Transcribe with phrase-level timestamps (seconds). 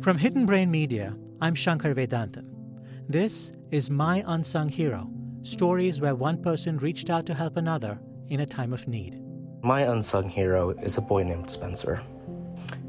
[0.00, 2.46] From Hidden Brain Media, I'm Shankar Vedantam.
[3.08, 5.10] This is My Unsung Hero
[5.42, 7.98] stories where one person reached out to help another
[8.28, 9.20] in a time of need.
[9.62, 12.02] My unsung hero is a boy named Spencer.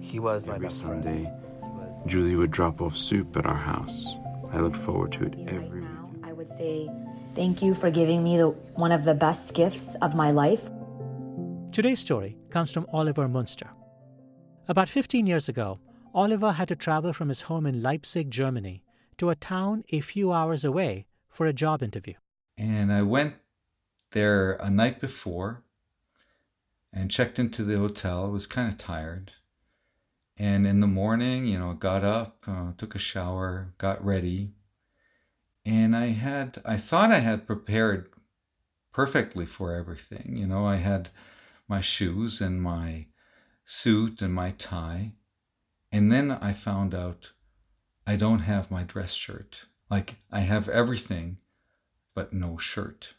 [0.00, 1.94] He was my Every best Sunday, friend.
[2.06, 4.16] Julie would drop off soup at our house.
[4.52, 6.26] I looked forward to it every right now, weekend.
[6.26, 6.90] I would say
[7.34, 10.68] thank you for giving me the, one of the best gifts of my life.
[11.72, 13.70] Today's story comes from Oliver Muensterer.
[14.70, 15.80] About 15 years ago,
[16.14, 18.84] Oliver had to travel from his home in Leipzig, Germany,
[19.16, 22.12] to a town a few hours away for a job interview.
[22.58, 23.36] And I went
[24.10, 25.62] there a night before
[26.92, 28.26] and checked into the hotel.
[28.26, 29.32] I was kind of tired.
[30.36, 34.52] And in the morning, you know, got up, uh, took a shower, got ready.
[35.64, 38.10] And I had, I thought I had prepared
[38.92, 40.36] perfectly for everything.
[40.36, 41.08] You know, I had
[41.68, 43.06] my shoes and my
[43.68, 45.12] suit and my tie.
[45.92, 47.32] And then I found out
[48.06, 49.66] I don't have my dress shirt.
[49.90, 51.36] Like I have everything,
[52.14, 53.14] but no shirt.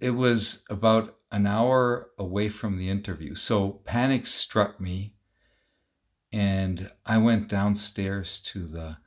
[0.00, 3.34] It was about an hour away from the interview.
[3.34, 5.14] So panic struck me.
[6.32, 8.98] And I went downstairs to the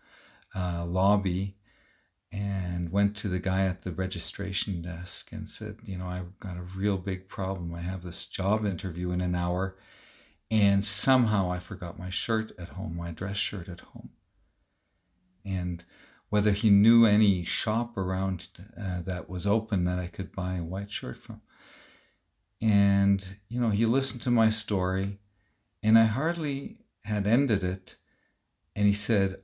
[0.53, 1.55] uh, lobby
[2.33, 6.57] and went to the guy at the registration desk and said, You know, I've got
[6.57, 7.73] a real big problem.
[7.73, 9.77] I have this job interview in an hour.
[10.51, 14.11] And somehow I forgot my shirt at home, my dress shirt at home.
[15.45, 15.83] And
[16.29, 18.47] whether he knew any shop around
[18.79, 21.41] uh, that was open that I could buy a white shirt from.
[22.61, 25.19] And, you know, he listened to my story,
[25.83, 27.97] and I hardly had ended it.
[28.75, 29.43] And he said,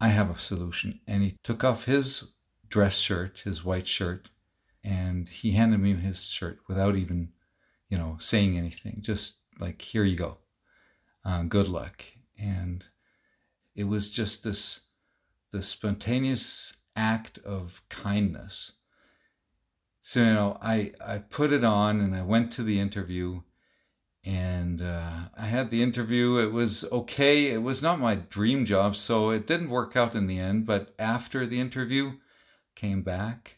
[0.00, 1.00] I have a solution.
[1.06, 2.34] And he took off his
[2.68, 4.28] dress shirt, his white shirt,
[4.82, 7.30] and he handed me his shirt without even,
[7.88, 8.98] you know, saying anything.
[9.00, 10.38] Just like, here you go.
[11.24, 12.04] Uh, good luck.
[12.38, 12.86] And
[13.74, 14.80] it was just this
[15.50, 18.72] the spontaneous act of kindness.
[20.00, 23.40] So you know, I I put it on and I went to the interview,
[24.24, 26.36] and uh, I had the interview.
[26.36, 27.46] It was okay.
[27.46, 30.66] It was not my dream job, so it didn't work out in the end.
[30.66, 32.12] But after the interview,
[32.74, 33.56] came back,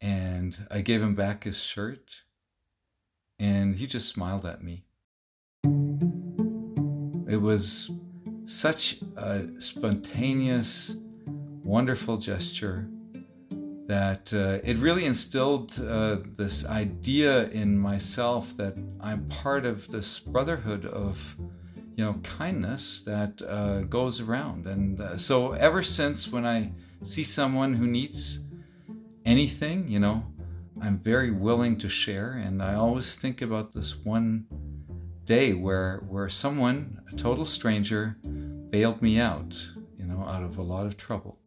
[0.00, 2.22] and I gave him back his shirt,
[3.38, 4.85] and he just smiled at me.
[7.28, 7.90] It was
[8.44, 10.98] such a spontaneous,
[11.64, 12.88] wonderful gesture
[13.86, 20.18] that uh, it really instilled uh, this idea in myself that I'm part of this
[20.18, 21.18] brotherhood of,
[21.96, 24.66] you know, kindness that uh, goes around.
[24.66, 26.72] And uh, so ever since when I
[27.02, 28.44] see someone who needs
[29.24, 30.24] anything, you know,
[30.82, 32.42] I'm very willing to share.
[32.44, 34.46] And I always think about this one
[35.26, 38.16] day where where someone, a total stranger,
[38.70, 39.52] bailed me out,
[39.98, 41.38] you know, out of a lot of trouble.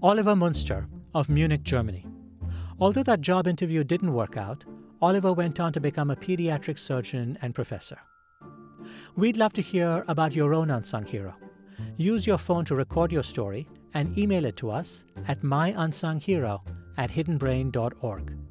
[0.00, 2.06] Oliver Muensterer of Munich, Germany.
[2.78, 4.64] Although that job interview didn't work out,
[5.02, 7.98] Oliver went on to become a pediatric surgeon and professor.
[9.16, 11.34] We'd love to hear about your own unsung hero.
[11.96, 16.60] Use your phone to record your story and email it to us at myunsunghero
[16.96, 18.43] at hiddenbrain.org.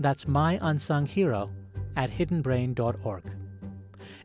[0.00, 1.50] That's myunsunghero
[1.94, 3.22] at hiddenbrain.org.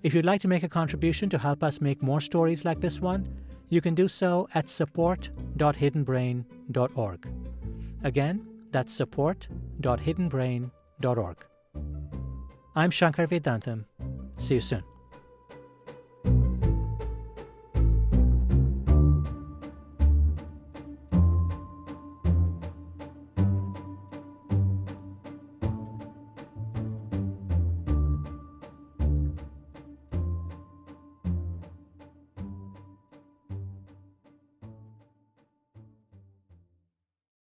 [0.02, 3.02] If you'd like to make a contribution to help us make more stories like this
[3.02, 3.28] one,
[3.69, 7.28] you can do so at support.hiddenbrain.org.
[8.03, 11.46] Again, that's support.hiddenbrain.org.
[12.75, 13.86] I'm Shankar Vedantam.
[14.38, 14.84] See you soon.